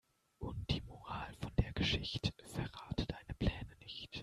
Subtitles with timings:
[0.39, 4.19] Und die Moral von der Geschicht': Verrate deine Pläne nicht.